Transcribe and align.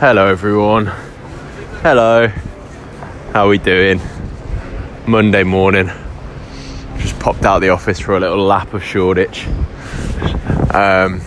Hello, 0.00 0.28
everyone. 0.28 0.86
Hello. 1.82 2.26
How 3.34 3.44
are 3.44 3.48
we 3.48 3.58
doing? 3.58 4.00
Monday 5.06 5.42
morning. 5.42 5.90
Just 6.96 7.18
popped 7.20 7.44
out 7.44 7.56
of 7.56 7.60
the 7.60 7.68
office 7.68 8.00
for 8.00 8.16
a 8.16 8.20
little 8.20 8.42
lap 8.42 8.72
of 8.72 8.82
Shoreditch. 8.82 9.46
Um, 10.72 11.20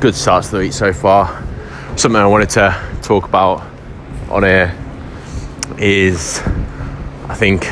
good 0.00 0.16
start 0.16 0.42
to 0.46 0.50
the 0.50 0.58
week 0.58 0.72
so 0.72 0.92
far. 0.92 1.46
Something 1.96 2.20
I 2.20 2.26
wanted 2.26 2.50
to 2.50 2.98
talk 3.00 3.26
about 3.26 3.64
on 4.28 4.42
here 4.42 4.76
is, 5.78 6.40
I 7.28 7.36
think, 7.36 7.62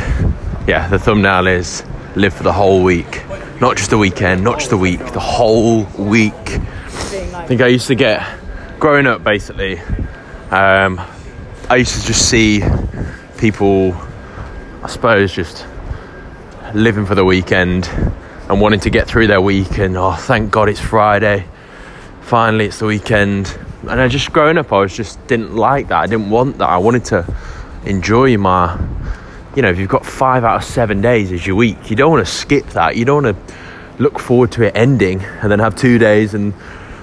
yeah, 0.69 0.87
the 0.89 1.01
thumbnail 1.01 1.49
is 1.49 1.83
live 2.15 2.33
for 2.33 2.45
the 2.45 2.53
whole 2.53 2.85
week, 2.85 3.25
not 3.61 3.77
just 3.77 3.91
the 3.91 3.99
weekend, 3.99 4.45
not 4.45 4.59
just 4.61 4.71
the 4.71 4.79
week, 4.79 5.01
the 5.07 5.19
whole 5.19 5.83
week. 5.99 6.33
I 6.37 7.45
think 7.49 7.61
I 7.61 7.67
used 7.67 7.89
to 7.89 7.97
get 7.97 8.25
growing 8.79 9.07
up 9.07 9.25
basically, 9.25 9.79
um, 10.51 11.01
I 11.69 11.77
used 11.77 12.01
to 12.01 12.07
just 12.07 12.31
see 12.31 12.63
people, 13.37 13.93
I 14.83 14.89
suppose, 14.89 15.35
just 15.35 15.67
living 16.75 17.05
for 17.05 17.15
the 17.15 17.25
weekend 17.25 17.87
and 18.49 18.61
wanting 18.61 18.81
to 18.81 18.91
get 18.91 19.09
through 19.09 19.27
their 19.27 19.41
week. 19.41 19.79
And 19.79 19.97
oh, 19.97 20.13
thank 20.13 20.53
God 20.53 20.69
it's 20.69 20.81
Friday. 20.81 21.45
Finally, 22.23 22.67
it's 22.67 22.79
the 22.79 22.87
weekend. 22.87 23.59
And 23.83 24.01
I 24.01 24.07
just 24.07 24.33
growing 24.33 24.57
up, 24.59 24.73
I 24.73 24.81
was 24.81 24.97
just 24.97 25.25
didn't 25.27 25.57
like 25.57 25.89
that. 25.89 25.99
I 26.01 26.07
didn't 26.07 26.31
want 26.31 26.59
that. 26.59 26.69
I 26.69 26.79
wanted 26.79 27.05
to 27.07 27.27
enjoy 27.85 28.37
my, 28.37 28.79
you 29.57 29.63
know, 29.63 29.71
if 29.71 29.79
you've 29.79 29.89
got 29.89 30.07
five 30.07 30.45
out 30.45 30.57
of 30.57 30.65
seven 30.65 31.01
days 31.01 31.33
as 31.33 31.47
your 31.47 31.57
week, 31.57 31.91
you 31.91 31.97
don't 31.97 32.13
want 32.13 32.25
to 32.25 32.33
skip 32.33 32.67
that. 32.69 32.97
You 32.97 33.05
don't 33.05 33.25
want 33.25 33.37
to 33.37 33.55
look 34.03 34.21
forward 34.21 34.53
to 34.53 34.63
it 34.63 34.77
ending 34.77 35.21
and 35.23 35.51
then 35.51 35.59
have 35.59 35.75
two 35.75 35.99
days 35.99 36.35
and 36.35 36.55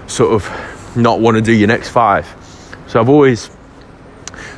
sort 0.08 0.34
of 0.34 0.75
not 0.96 1.20
want 1.20 1.36
to 1.36 1.42
do 1.42 1.52
your 1.52 1.68
next 1.68 1.90
five. 1.90 2.28
So 2.88 3.00
I've 3.00 3.10
always 3.10 3.50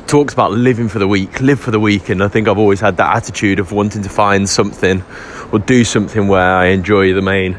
talked 0.06 0.32
about 0.32 0.52
living 0.52 0.88
for 0.88 0.98
the 0.98 1.08
week, 1.08 1.40
live 1.40 1.60
for 1.60 1.70
the 1.70 1.80
week, 1.80 2.08
and 2.08 2.22
I 2.22 2.28
think 2.28 2.48
I've 2.48 2.58
always 2.58 2.80
had 2.80 2.96
that 2.96 3.16
attitude 3.16 3.58
of 3.58 3.72
wanting 3.72 4.02
to 4.02 4.08
find 4.08 4.48
something 4.48 5.04
or 5.52 5.58
do 5.58 5.84
something 5.84 6.28
where 6.28 6.56
I 6.56 6.66
enjoy 6.66 7.12
the 7.12 7.22
main, 7.22 7.58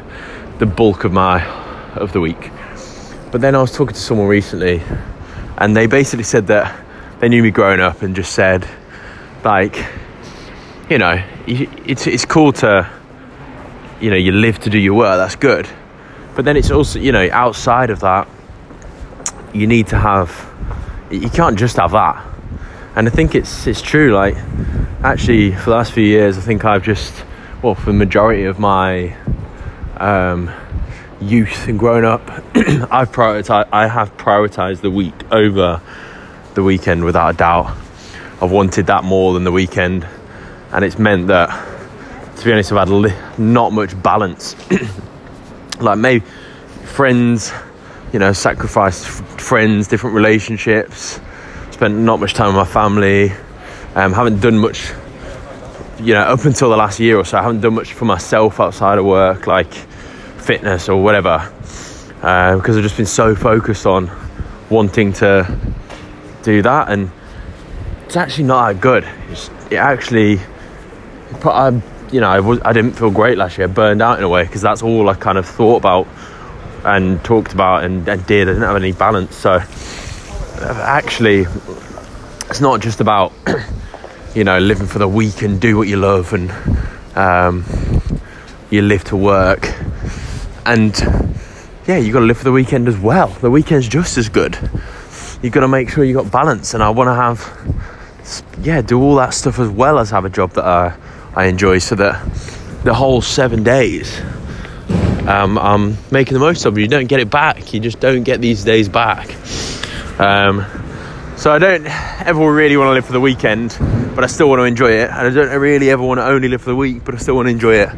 the 0.58 0.66
bulk 0.66 1.04
of 1.04 1.12
my 1.12 1.44
of 1.94 2.12
the 2.12 2.20
week. 2.20 2.50
But 3.30 3.40
then 3.40 3.54
I 3.54 3.60
was 3.60 3.72
talking 3.72 3.94
to 3.94 4.00
someone 4.00 4.26
recently, 4.26 4.82
and 5.58 5.76
they 5.76 5.86
basically 5.86 6.24
said 6.24 6.48
that 6.48 6.84
they 7.20 7.28
knew 7.28 7.42
me 7.42 7.50
growing 7.50 7.80
up 7.80 8.02
and 8.02 8.16
just 8.16 8.32
said, 8.32 8.66
like, 9.44 9.76
you 10.88 10.98
know, 10.98 11.22
it's 11.46 12.06
it's 12.06 12.24
cool 12.24 12.52
to, 12.54 12.90
you 14.00 14.10
know, 14.10 14.16
you 14.16 14.32
live 14.32 14.58
to 14.60 14.70
do 14.70 14.78
your 14.78 14.94
work. 14.94 15.18
That's 15.18 15.36
good, 15.36 15.68
but 16.34 16.44
then 16.44 16.56
it's 16.56 16.70
also, 16.70 16.98
you 16.98 17.12
know, 17.12 17.28
outside 17.30 17.90
of 17.90 18.00
that 18.00 18.26
you 19.52 19.66
need 19.66 19.86
to 19.88 19.98
have 19.98 20.48
you 21.10 21.28
can't 21.28 21.58
just 21.58 21.76
have 21.76 21.92
that. 21.92 22.24
And 22.96 23.06
i 23.06 23.10
think 23.10 23.34
it's 23.34 23.66
it's 23.66 23.80
true 23.80 24.12
like 24.12 24.36
actually 25.02 25.52
for 25.52 25.66
the 25.66 25.70
last 25.70 25.92
few 25.92 26.04
years 26.04 26.36
i 26.36 26.40
think 26.40 26.64
i've 26.64 26.82
just 26.82 27.24
well 27.62 27.74
for 27.74 27.86
the 27.86 27.92
majority 27.92 28.44
of 28.44 28.58
my 28.58 29.16
um, 29.96 30.50
youth 31.20 31.68
and 31.68 31.78
growing 31.78 32.04
up 32.04 32.28
i've 32.90 33.12
prioritized 33.12 33.68
i 33.72 33.86
have 33.86 34.16
prioritized 34.16 34.80
the 34.80 34.90
week 34.90 35.14
over 35.30 35.80
the 36.54 36.62
weekend 36.62 37.04
without 37.04 37.34
a 37.34 37.36
doubt. 37.36 37.76
I've 38.42 38.50
wanted 38.50 38.86
that 38.86 39.04
more 39.04 39.34
than 39.34 39.44
the 39.44 39.52
weekend 39.52 40.06
and 40.72 40.84
it's 40.84 40.98
meant 40.98 41.28
that 41.28 41.48
to 42.36 42.44
be 42.44 42.52
honest 42.52 42.72
i've 42.72 42.78
had 42.78 42.88
li- 42.88 43.14
not 43.38 43.72
much 43.72 44.00
balance. 44.02 44.56
Like 45.80 45.96
maybe 45.96 46.26
friends 46.84 47.52
you 48.12 48.18
know, 48.18 48.32
sacrificed 48.32 49.06
friends, 49.06 49.88
different 49.88 50.16
relationships, 50.16 51.20
spent 51.70 51.96
not 51.96 52.20
much 52.20 52.34
time 52.34 52.48
with 52.48 52.56
my 52.56 52.64
family, 52.64 53.32
um, 53.94 54.12
haven't 54.12 54.40
done 54.40 54.58
much, 54.58 54.92
you 56.00 56.14
know, 56.14 56.20
up 56.20 56.44
until 56.44 56.70
the 56.70 56.76
last 56.76 57.00
year 57.00 57.16
or 57.16 57.24
so, 57.24 57.38
I 57.38 57.42
haven't 57.42 57.60
done 57.60 57.74
much 57.74 57.92
for 57.92 58.04
myself 58.04 58.60
outside 58.60 58.98
of 58.98 59.04
work, 59.04 59.46
like 59.46 59.72
fitness 59.72 60.88
or 60.88 61.02
whatever, 61.02 61.52
uh, 62.22 62.56
because 62.56 62.76
I've 62.76 62.82
just 62.82 62.96
been 62.96 63.06
so 63.06 63.34
focused 63.34 63.86
on 63.86 64.10
wanting 64.70 65.12
to 65.14 65.58
do 66.42 66.62
that, 66.62 66.88
and 66.88 67.10
it's 68.06 68.16
actually 68.16 68.44
not 68.44 68.72
that 68.72 68.80
good. 68.80 69.08
It's, 69.30 69.48
it 69.70 69.76
actually, 69.76 70.40
but 71.42 71.50
I, 71.50 71.82
you 72.10 72.20
know, 72.20 72.28
I, 72.28 72.40
was, 72.40 72.60
I 72.64 72.72
didn't 72.72 72.92
feel 72.92 73.10
great 73.10 73.38
last 73.38 73.56
year, 73.56 73.68
burned 73.68 74.02
out 74.02 74.18
in 74.18 74.24
a 74.24 74.28
way, 74.28 74.42
because 74.42 74.62
that's 74.62 74.82
all 74.82 75.08
I 75.08 75.14
kind 75.14 75.38
of 75.38 75.46
thought 75.46 75.76
about 75.76 76.08
and 76.84 77.22
talked 77.24 77.52
about 77.52 77.84
and, 77.84 78.08
and 78.08 78.24
did. 78.26 78.48
I 78.48 78.52
didn't 78.52 78.66
have 78.66 78.76
any 78.76 78.92
balance. 78.92 79.36
So 79.36 79.60
actually, 80.60 81.46
it's 82.48 82.60
not 82.60 82.80
just 82.80 83.00
about 83.00 83.32
you 84.34 84.44
know 84.44 84.58
living 84.58 84.86
for 84.86 84.98
the 84.98 85.08
week 85.08 85.42
and 85.42 85.60
do 85.60 85.76
what 85.76 85.88
you 85.88 85.96
love 85.96 86.32
and 86.32 86.50
um, 87.16 87.64
you 88.70 88.82
live 88.82 89.04
to 89.04 89.16
work 89.16 89.72
and 90.66 90.96
yeah 91.86 91.96
you 91.96 92.12
got 92.12 92.20
to 92.20 92.26
live 92.26 92.38
for 92.38 92.44
the 92.44 92.52
weekend 92.52 92.86
as 92.86 92.98
well 92.98 93.28
the 93.40 93.50
weekend's 93.50 93.88
just 93.88 94.16
as 94.16 94.28
good 94.28 94.56
you've 95.42 95.52
got 95.52 95.60
to 95.60 95.68
make 95.68 95.88
sure 95.88 96.04
you 96.04 96.14
got 96.14 96.30
balance 96.30 96.74
and 96.74 96.82
i 96.82 96.90
want 96.90 97.08
to 97.08 97.14
have 97.14 97.80
yeah 98.62 98.80
do 98.80 99.00
all 99.00 99.16
that 99.16 99.34
stuff 99.34 99.58
as 99.58 99.68
well 99.68 99.98
as 99.98 100.10
have 100.10 100.24
a 100.24 100.30
job 100.30 100.52
that 100.52 100.64
I, 100.64 100.96
I 101.34 101.46
enjoy 101.46 101.78
so 101.78 101.94
that 101.96 102.22
the 102.84 102.94
whole 102.94 103.20
seven 103.20 103.62
days 103.62 104.20
um, 105.26 105.58
I'm 105.58 105.96
making 106.10 106.34
the 106.34 106.40
most 106.40 106.64
of 106.64 106.76
it. 106.76 106.80
You 106.80 106.88
don't 106.88 107.06
get 107.06 107.20
it 107.20 107.30
back. 107.30 107.72
You 107.72 107.80
just 107.80 108.00
don't 108.00 108.22
get 108.22 108.40
these 108.40 108.64
days 108.64 108.88
back. 108.88 109.28
Um, 110.18 110.64
so 111.36 111.52
I 111.52 111.58
don't 111.58 111.86
ever 111.86 112.52
really 112.52 112.76
want 112.76 112.88
to 112.88 112.92
live 112.92 113.06
for 113.06 113.12
the 113.12 113.20
weekend, 113.20 113.76
but 114.14 114.24
I 114.24 114.26
still 114.26 114.48
want 114.48 114.60
to 114.60 114.64
enjoy 114.64 114.92
it. 114.92 115.10
And 115.10 115.14
I 115.14 115.30
don't 115.30 115.60
really 115.60 115.90
ever 115.90 116.02
want 116.02 116.18
to 116.18 116.26
only 116.26 116.48
live 116.48 116.62
for 116.62 116.70
the 116.70 116.76
week, 116.76 117.04
but 117.04 117.14
I 117.14 117.18
still 117.18 117.36
want 117.36 117.46
to 117.46 117.52
enjoy 117.52 117.76
it. 117.76 117.90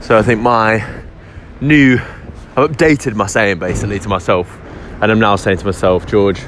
So 0.00 0.18
I 0.18 0.22
think 0.22 0.40
my 0.40 0.84
new, 1.60 1.98
I've 2.56 2.70
updated 2.70 3.14
my 3.14 3.26
saying 3.26 3.58
basically 3.58 3.98
to 4.00 4.08
myself, 4.08 4.58
and 5.00 5.10
I'm 5.10 5.18
now 5.18 5.36
saying 5.36 5.58
to 5.58 5.64
myself, 5.64 6.06
George, 6.06 6.40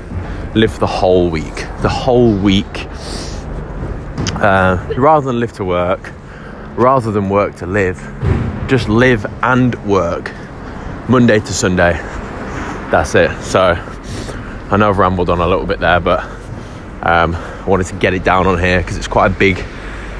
live 0.55 0.79
the 0.79 0.87
whole 0.87 1.31
week. 1.31 1.56
The 1.83 1.89
whole 1.89 2.37
week. 2.37 2.87
Uh, 4.35 4.95
rather 4.97 5.27
than 5.27 5.41
live 5.41 5.53
to 5.55 5.65
work, 5.65 6.12
rather 6.77 7.11
than 7.11 7.29
work 7.29 7.56
to 7.56 7.67
live 7.67 7.99
just 8.69 8.91
live 8.91 9.25
and 9.43 9.75
work 9.87 10.32
Monday 11.09 11.41
to 11.41 11.53
Sunday. 11.53 11.93
That's 12.91 13.15
it. 13.15 13.31
So 13.43 13.60
I 13.60 14.76
know 14.76 14.91
I've 14.91 14.99
rambled 14.99 15.31
on 15.31 15.41
a 15.41 15.47
little 15.47 15.66
bit 15.66 15.81
there, 15.81 16.00
but 16.00 16.21
um, 17.03 17.34
I 17.34 17.65
wanted 17.66 17.87
to 17.87 17.94
get 17.97 18.15
it 18.15 18.25
down 18.25 18.47
on 18.47 18.59
here 18.59 18.78
because 18.81 18.97
it's 18.97 19.09
quite 19.09 19.32
a 19.32 19.34
big 19.34 19.65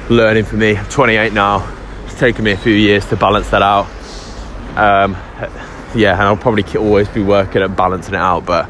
learning 0.09 0.45
for 0.45 0.55
me. 0.55 0.75
I'm 0.75 0.85
28 0.85 1.33
now. 1.33 1.75
It's 2.05 2.17
taken 2.19 2.43
me 2.43 2.51
a 2.51 2.57
few 2.57 2.73
years 2.73 3.05
to 3.07 3.15
balance 3.15 3.49
that 3.49 3.61
out. 3.61 3.85
Um, 4.77 5.13
yeah, 5.95 6.13
and 6.13 6.21
I'll 6.21 6.37
probably 6.37 6.63
always 6.77 7.07
be 7.09 7.21
working 7.21 7.61
at 7.61 7.75
balancing 7.75 8.13
it 8.13 8.19
out, 8.19 8.45
but 8.45 8.69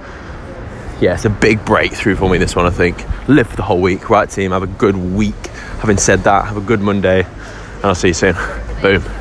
yeah, 1.02 1.14
it's 1.14 1.26
a 1.26 1.30
big 1.30 1.64
breakthrough 1.66 2.16
for 2.16 2.30
me. 2.30 2.38
This 2.38 2.56
one, 2.56 2.66
I 2.66 2.72
think. 2.72 3.06
Live 3.28 3.48
for 3.48 3.56
the 3.56 3.64
whole 3.64 3.82
week, 3.82 4.10
right, 4.10 4.30
team? 4.30 4.52
Have 4.52 4.64
a 4.64 4.68
good 4.68 4.98
week. 4.98 5.48
Having 5.80 5.98
said 5.98 6.24
that, 6.24 6.46
have 6.46 6.58
a 6.58 6.62
good 6.62 6.82
Monday, 6.82 7.24
and 7.24 7.86
I'll 7.86 7.96
see 7.96 8.10
you 8.10 8.14
soon. 8.14 8.36
Boom. 8.82 9.19